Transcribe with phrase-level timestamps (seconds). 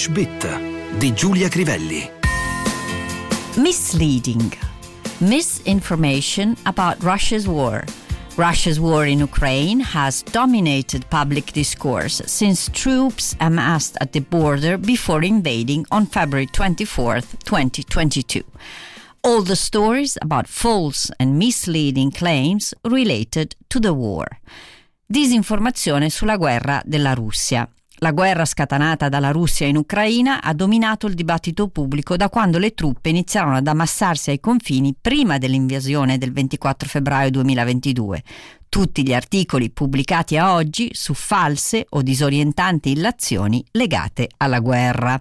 [0.00, 2.10] English Bit di Giulia Crivelli.
[3.56, 4.50] Misleading.
[5.18, 7.84] Misinformation about Russia's war.
[8.36, 15.22] Russia's war in Ukraine has dominated public discourse since troops amassed at the border before
[15.22, 18.42] invading on February 24, 2022.
[19.22, 24.26] All the stories about false and misleading claims related to the war.
[25.06, 27.68] Disinformazione sulla guerra della Russia.
[28.02, 32.72] La guerra scatenata dalla Russia in Ucraina ha dominato il dibattito pubblico da quando le
[32.72, 38.22] truppe iniziarono ad ammassarsi ai confini prima dell'invasione del 24 febbraio 2022.
[38.70, 45.20] Tutti gli articoli pubblicati a oggi su false o disorientanti illazioni legate alla guerra.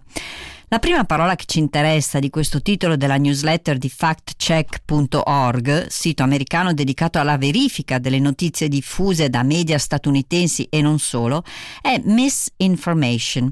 [0.72, 6.74] La prima parola che ci interessa di questo titolo della newsletter di factcheck.org, sito americano
[6.74, 11.44] dedicato alla verifica delle notizie diffuse da media statunitensi e non solo,
[11.82, 13.52] è misinformation.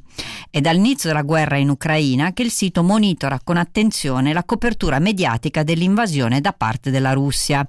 [0.51, 5.63] È dall'inizio della guerra in Ucraina che il sito monitora con attenzione la copertura mediatica
[5.63, 7.67] dell'invasione da parte della Russia.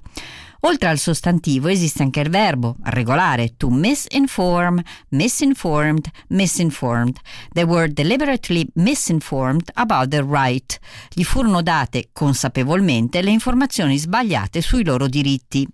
[0.61, 7.17] Oltre al sostantivo esiste anche il verbo, regolare, to misinform, misinformed, misinformed.
[7.53, 10.77] They were deliberately misinformed about their right.
[11.13, 15.65] Gli furono date consapevolmente le informazioni sbagliate sui loro diritti.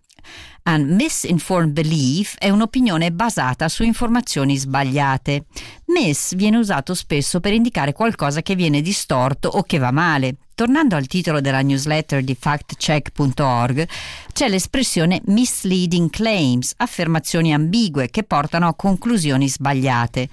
[0.63, 5.45] An misinformed belief è un'opinione basata su informazioni sbagliate.
[5.87, 10.37] Miss viene usato spesso per indicare qualcosa che viene distorto o che va male.
[10.55, 13.87] Tornando al titolo della newsletter di factcheck.org,
[14.33, 20.29] c'è l'espressione misleading claims, affermazioni ambigue che portano a conclusioni sbagliate.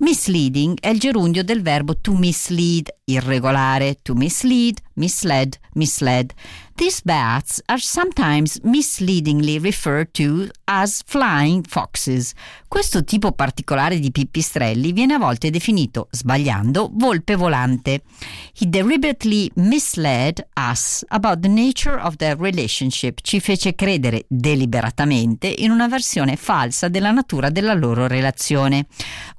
[0.00, 6.34] Misleading è il gerundio del verbo to mislead, irregolare, to mislead, misled, misled.
[6.80, 12.32] These bats are sometimes misleadingly referred to as flying foxes.
[12.66, 18.02] Questo tipo particolare di pipistrelli viene a volte definito, sbagliando, volpe volante.
[18.58, 23.20] He deliberately misled us about the nature of their relationship.
[23.20, 28.86] Ci fece credere deliberatamente in una versione falsa della natura della loro relazione.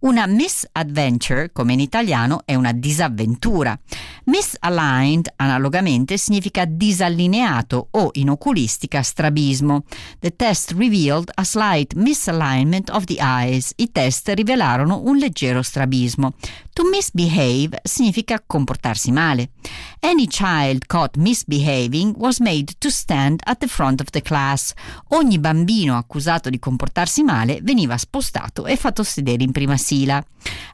[0.02, 3.80] Una misadventure, come in italiano, è una disavventura.
[4.24, 9.84] Misaligned, analogamente, significa disallineato o in oculistica strabismo.
[10.20, 13.74] The test revealed a slight misalignment of the eyes.
[13.78, 16.34] I test rivelarono un leggero strabismo.
[16.74, 19.52] To misbehave significa comportarsi male.
[20.00, 24.74] Any child caught misbehaving was made to stand at the front of the class.
[25.10, 30.24] Ogni bambino accusato di comportarsi male veniva spostato e fatto sedere in prima sila.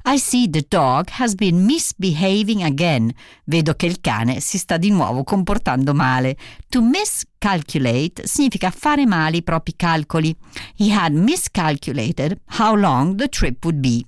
[0.06, 3.12] I see the dog has been misbehaving again.
[3.50, 6.35] Vedo che il cane si sta di nuovo comportando male.
[6.68, 10.35] To miscalculate significa fare male i propri calcoli.
[10.75, 14.03] He had miscalculated how long the trip would be.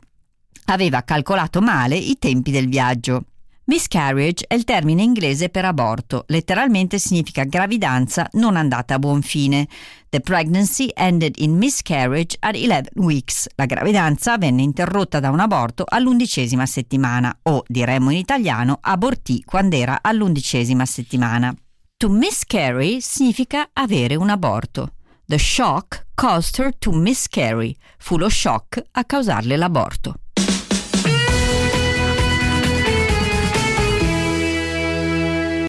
[0.65, 3.28] Aveva calcolato male i tempi del viaggio.
[3.69, 9.67] Miscarriage è il termine inglese per aborto, letteralmente significa gravidanza non andata a buon fine.
[10.09, 13.47] The pregnancy ended in miscarriage at 11 weeks.
[13.53, 19.75] La gravidanza venne interrotta da un aborto all'undicesima settimana, o diremmo in italiano abortì quando
[19.75, 21.53] era all'undicesima settimana.
[21.97, 24.93] To miscarry significa avere un aborto.
[25.27, 27.77] The shock caused her to miscarry.
[27.99, 30.15] Fu lo shock a causarle l'aborto.